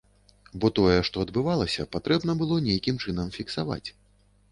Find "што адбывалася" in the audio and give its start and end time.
1.09-1.85